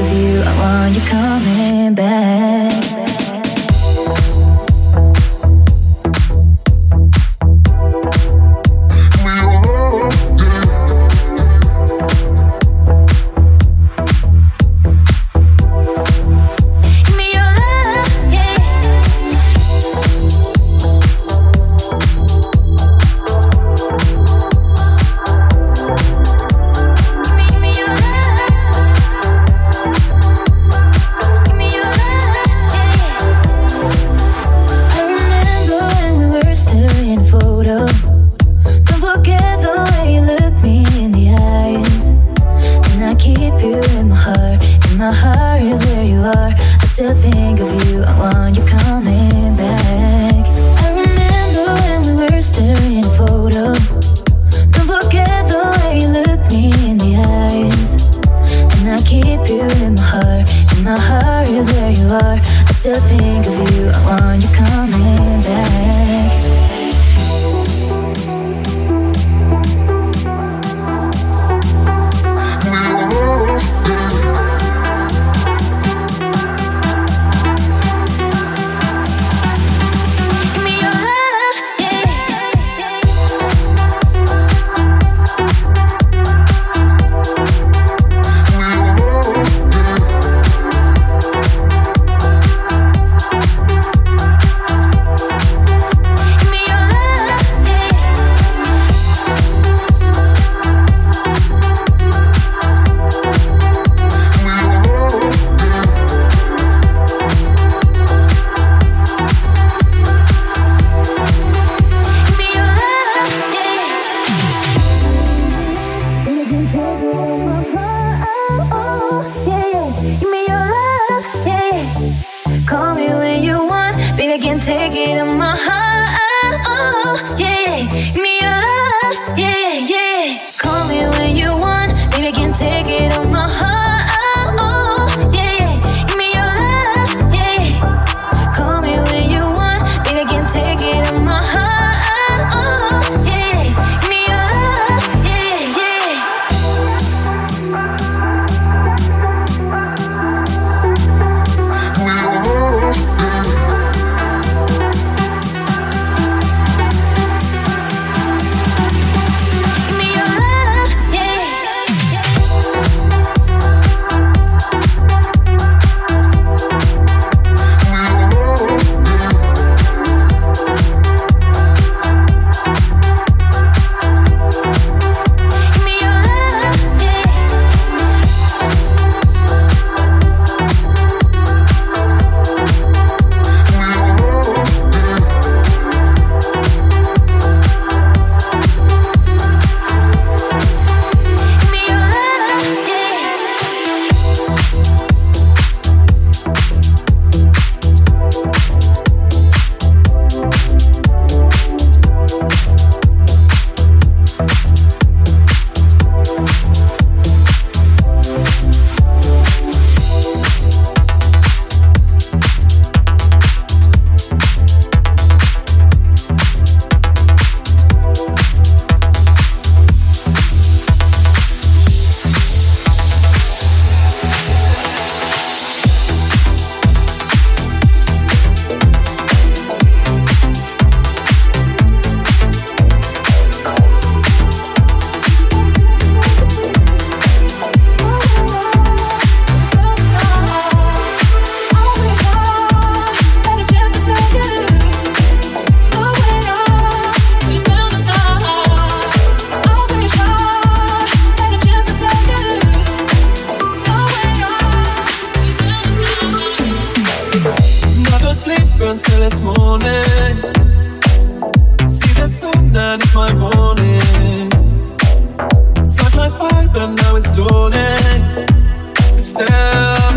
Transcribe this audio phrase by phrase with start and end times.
[0.00, 3.09] of you, I want you coming back.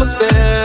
[0.04, 0.63] atmosphere.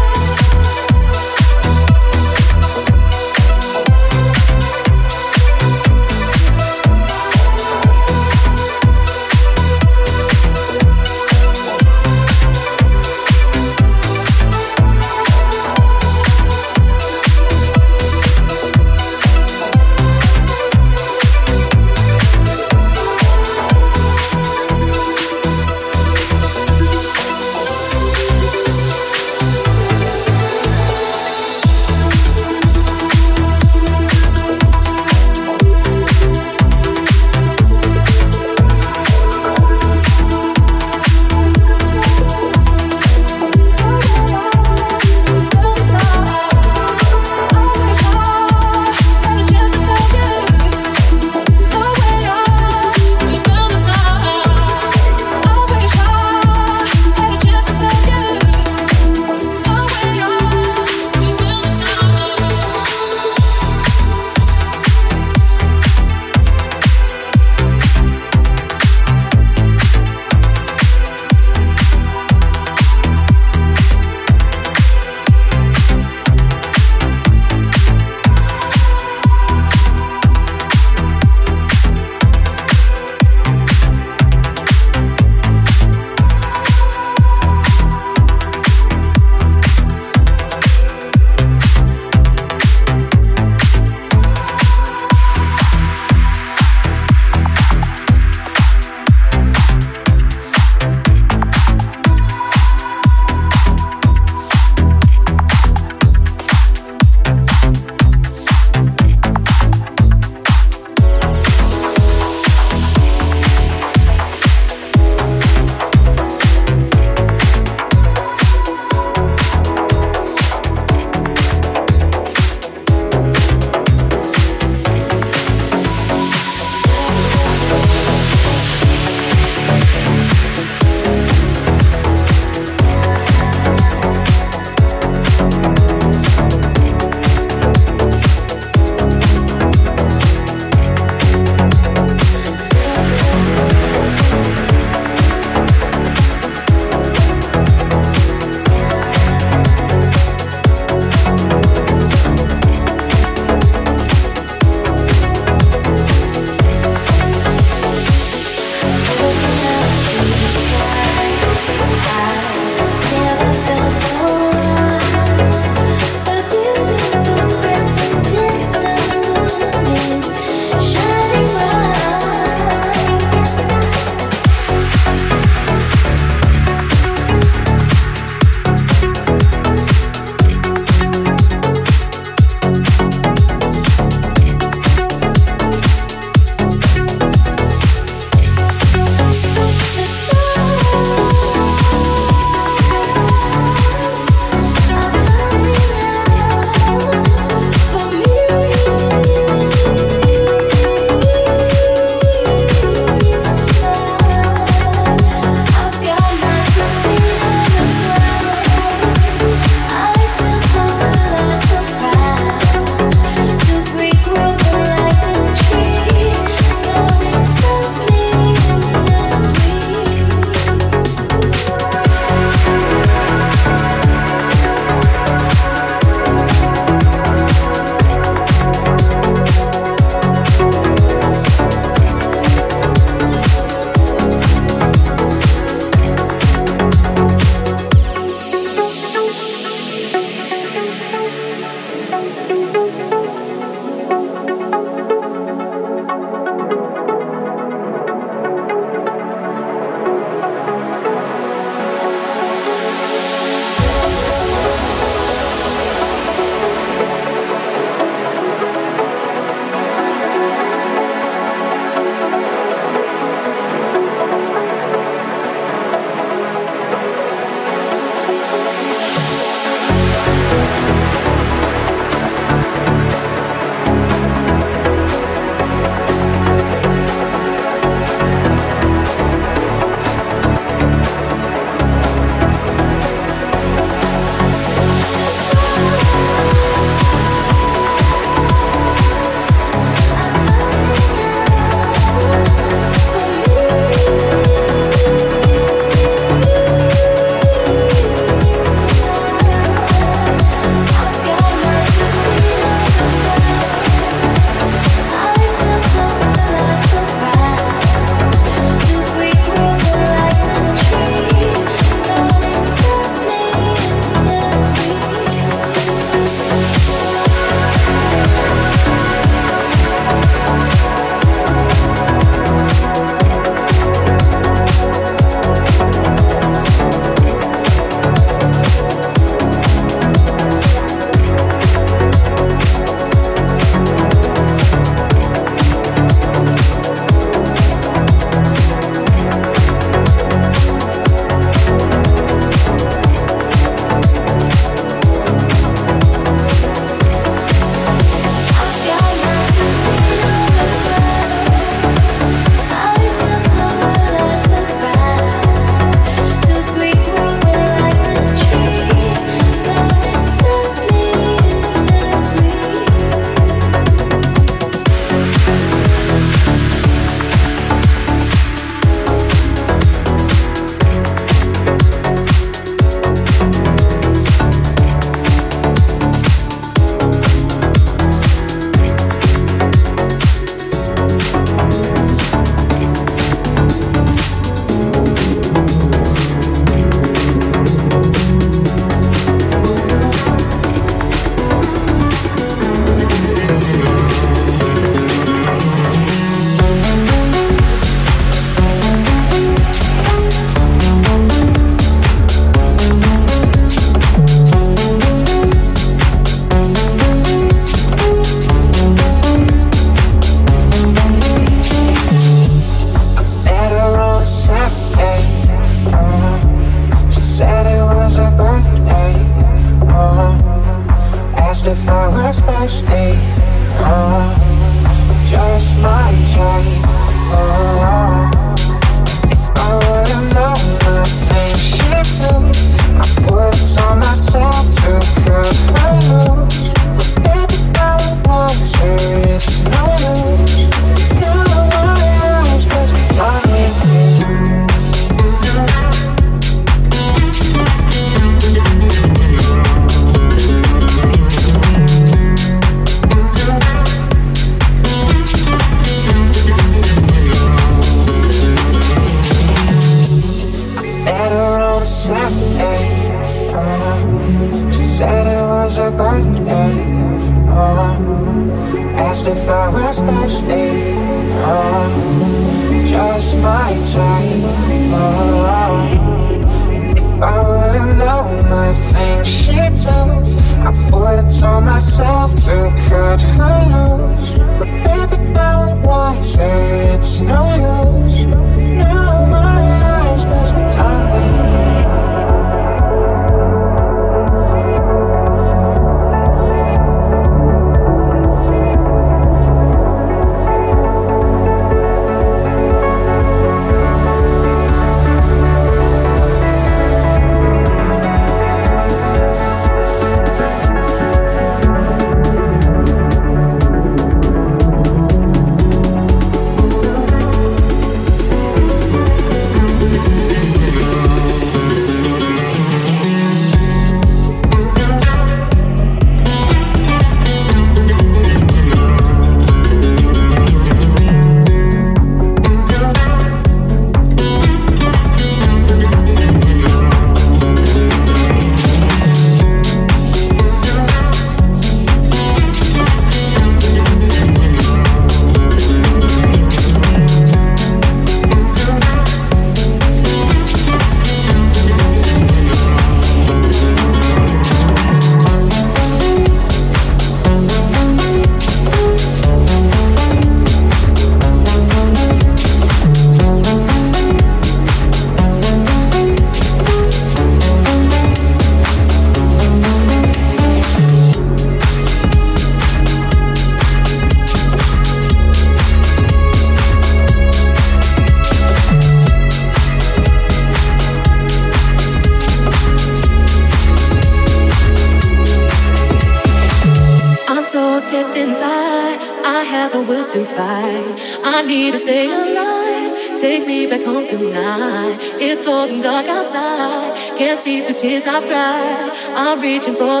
[599.61, 600.00] Reaching for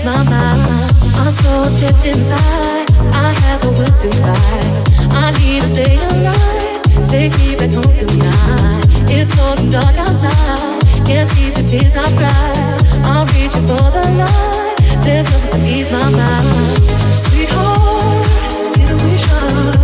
[0.00, 0.92] ease my mind.
[1.16, 2.90] I'm so dipped inside.
[3.14, 5.12] I have a will to fight.
[5.12, 7.06] I need to stay alive.
[7.06, 8.84] Take me back home tonight.
[9.08, 10.80] It's cold and dark outside.
[11.06, 12.80] Can't see the tears I cry.
[13.04, 14.76] I'm reaching for the light.
[15.04, 16.82] There's nothing to ease my mind.
[17.14, 19.80] Sweetheart, didn't we shine?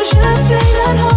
[0.00, 1.09] the scars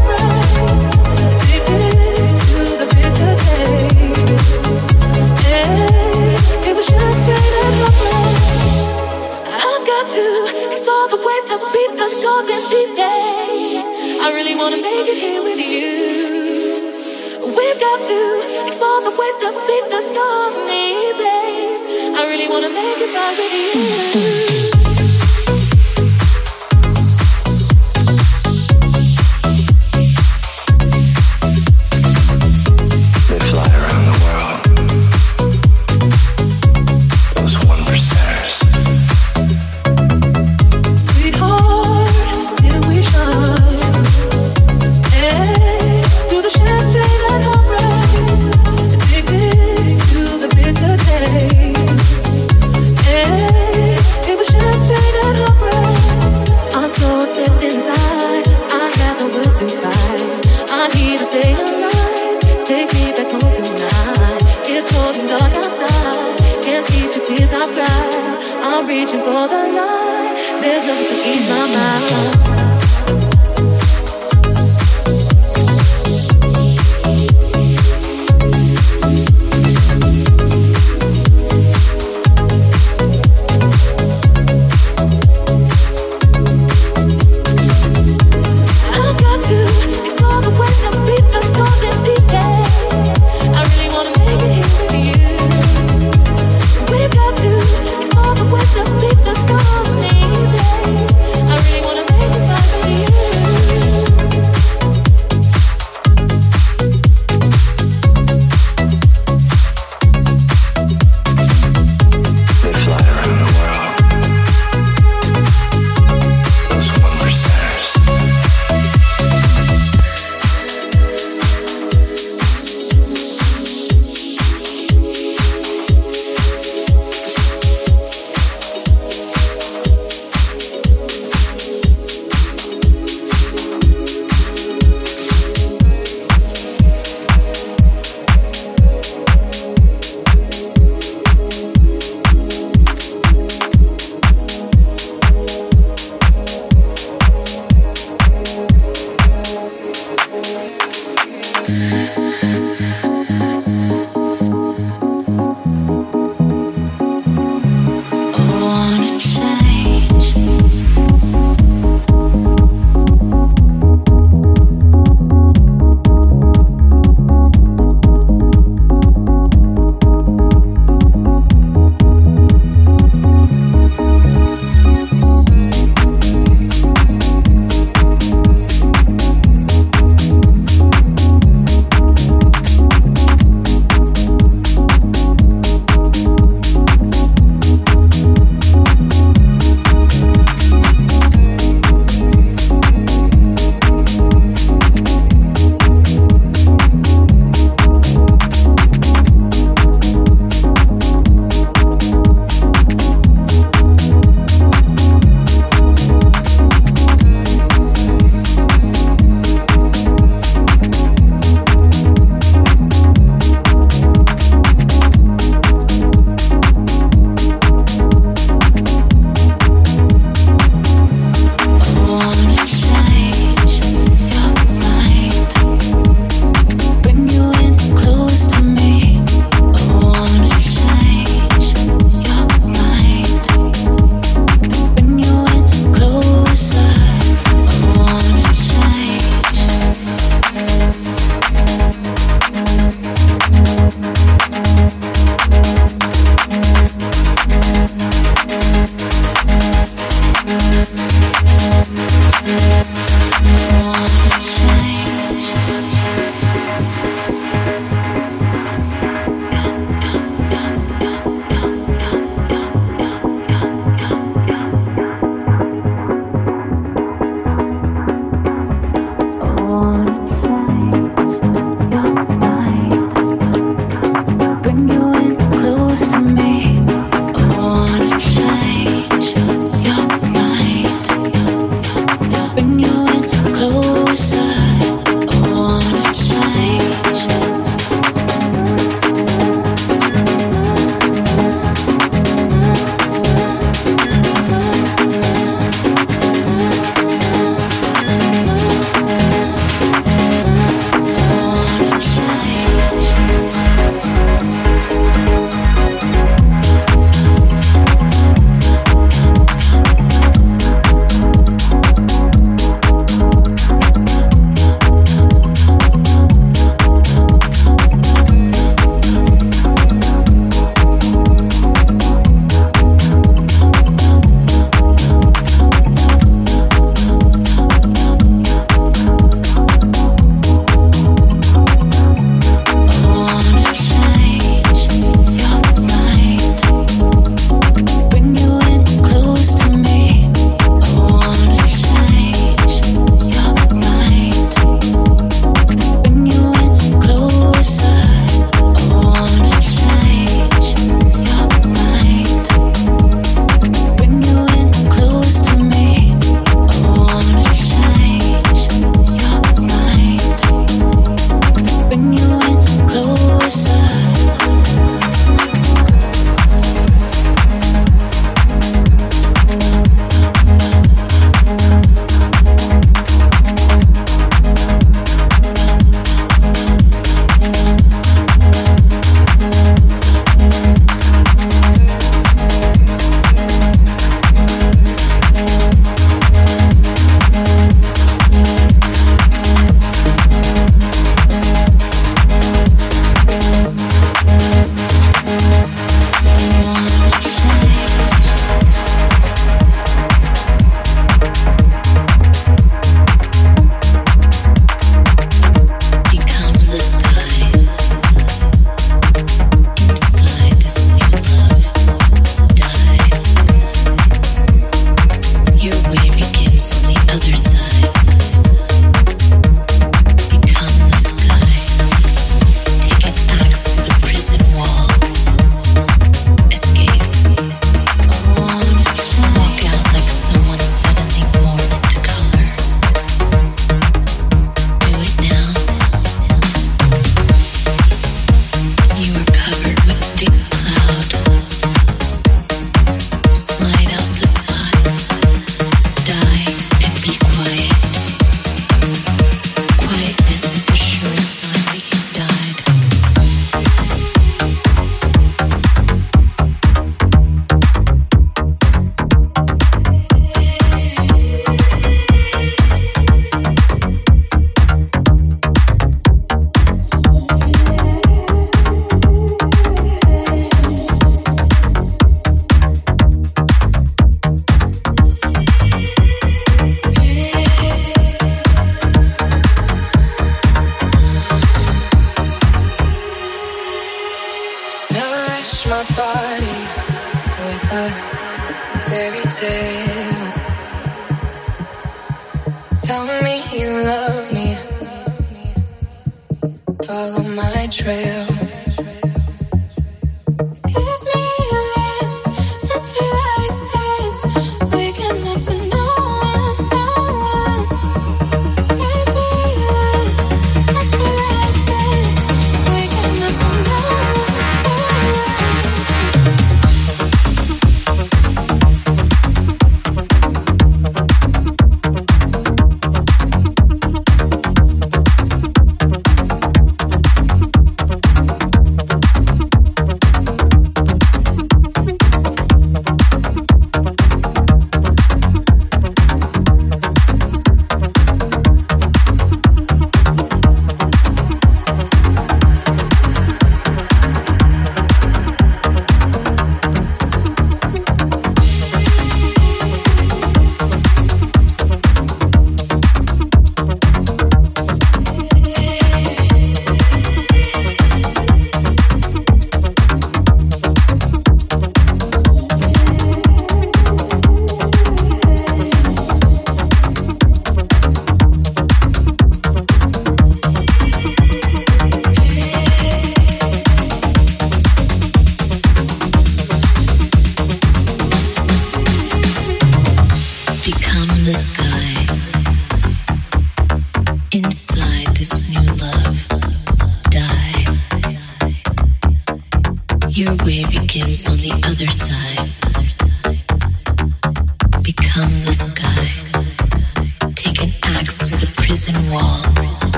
[12.42, 13.86] in these days.
[14.26, 15.94] I really wanna make it here with you.
[17.46, 21.82] We've got to explore the ways to beat the scars in these days.
[22.18, 24.73] I really wanna make it right with you.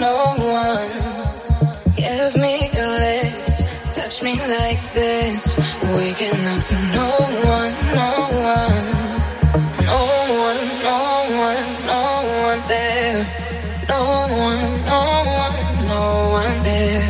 [0.00, 0.16] no
[0.64, 0.90] one.
[1.94, 3.56] Give me a lips,
[3.92, 5.42] touch me like this.
[5.94, 7.08] Waking up to no
[7.56, 8.10] one, no
[8.56, 8.86] one.
[9.90, 10.00] No
[10.46, 10.98] one, no
[11.46, 12.02] one, no
[12.48, 13.20] one there.
[13.88, 14.00] No
[14.48, 15.00] one, no
[15.42, 15.56] one,
[15.92, 16.04] no
[16.40, 17.04] one there.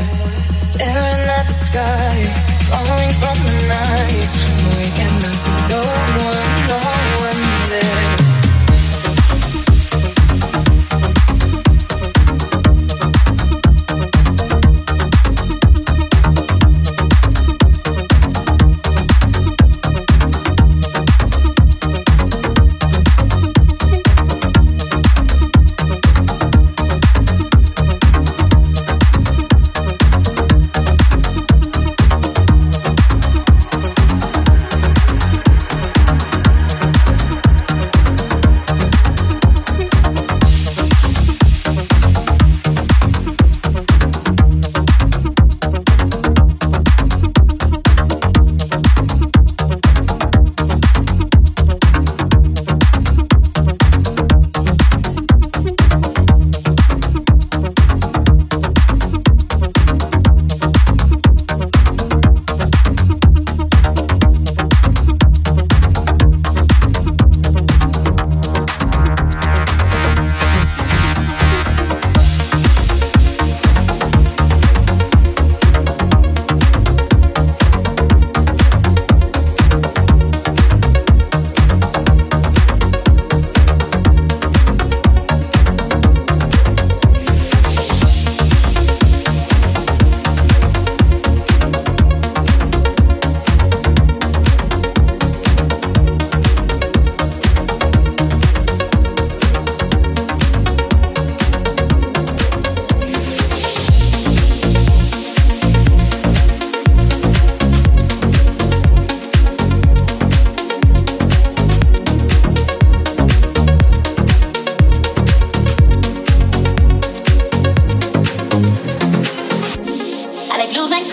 [0.58, 2.16] Staring at the sky,
[2.68, 4.19] falling from the night.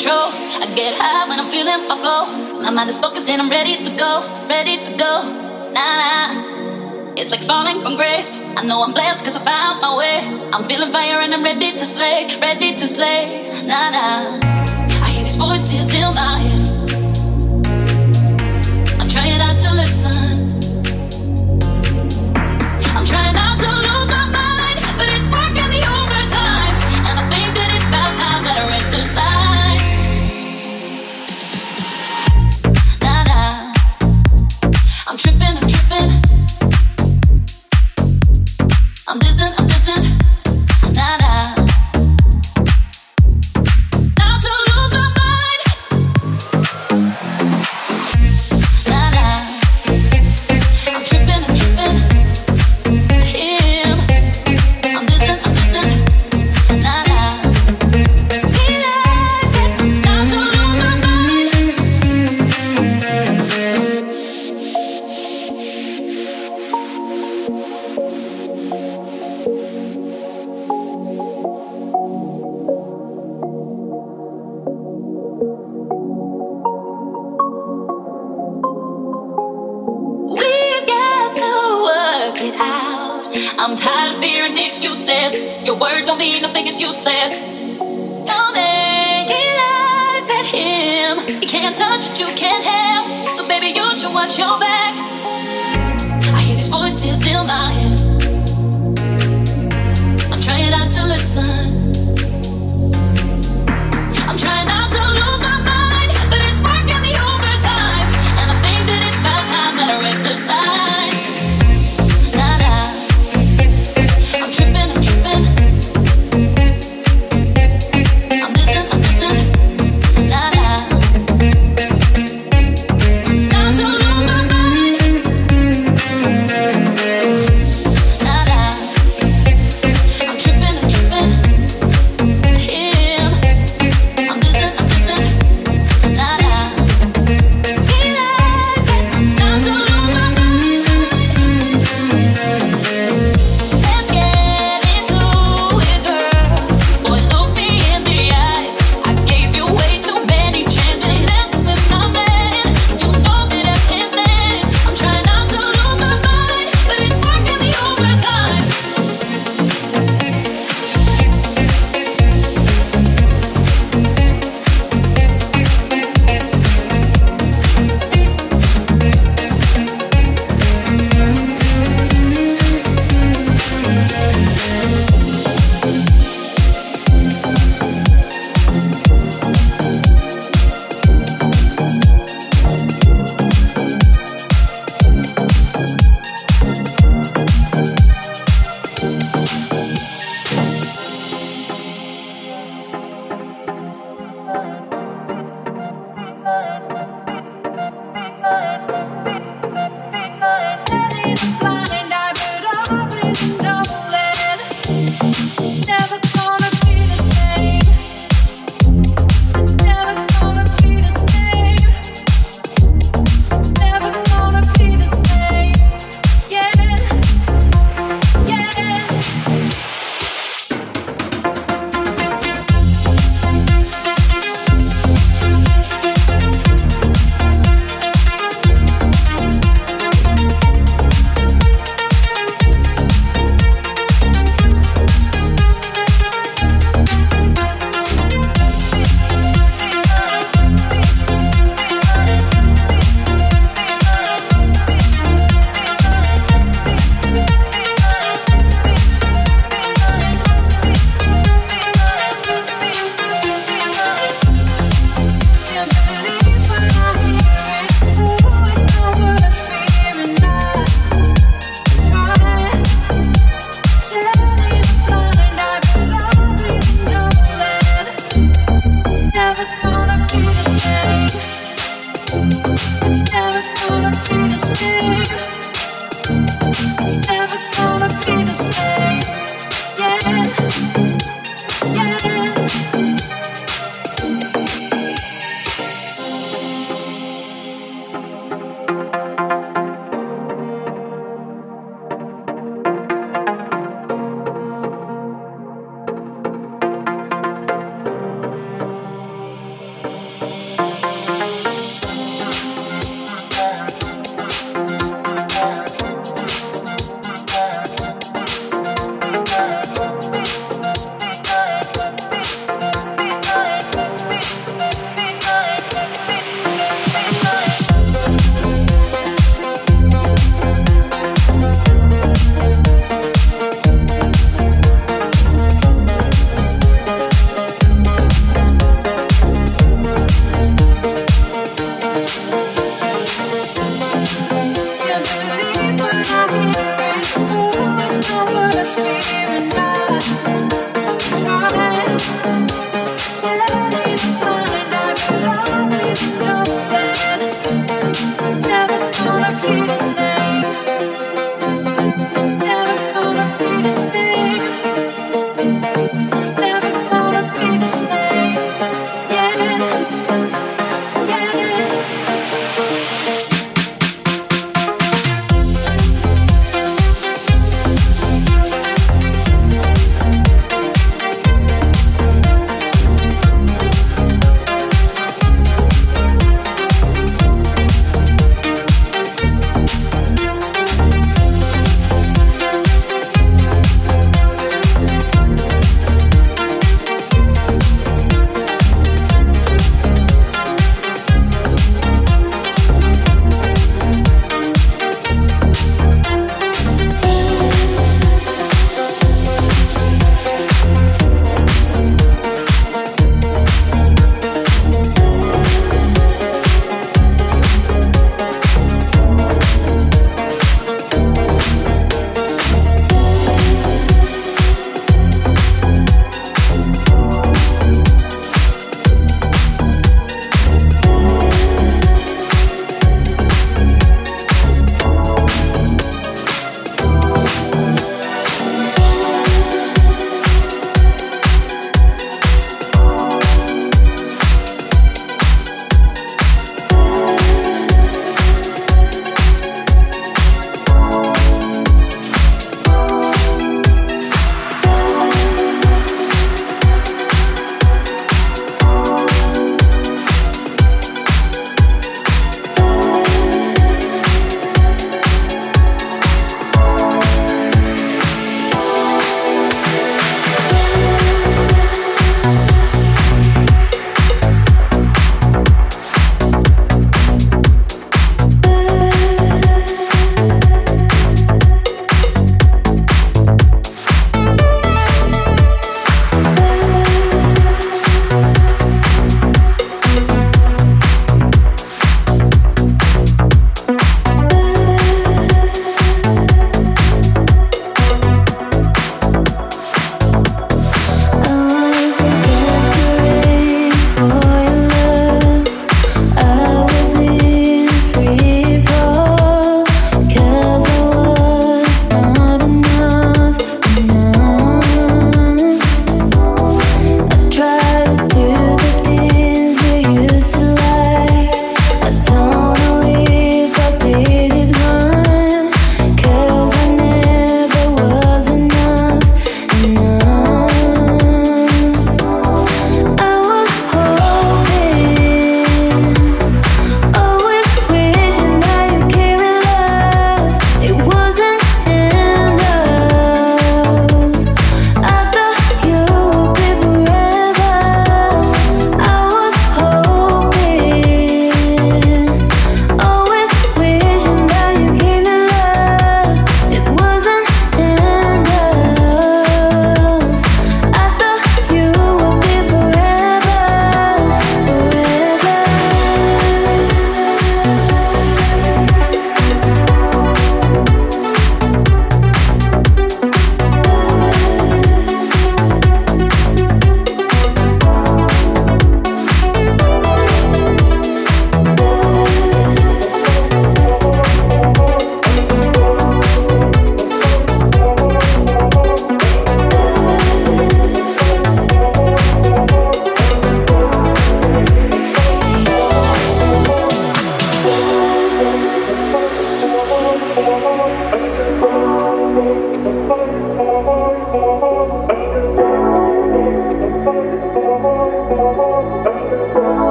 [0.00, 0.32] control.
[0.64, 2.24] I get high when I'm feeling my flow.
[2.62, 5.12] My mind is focused and I'm ready to go, ready to go.
[5.76, 7.14] Nah, nah.
[7.18, 8.38] It's like falling from grace.
[8.56, 10.16] I know I'm blessed cause I found my way.
[10.54, 13.50] I'm feeling fire and I'm ready to slay, ready to slay.
[13.66, 14.40] Nah, nah.
[15.04, 16.68] I hear these voices in my head.
[19.00, 19.49] I'm trying out.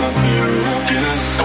[0.00, 0.44] love you
[0.76, 1.37] again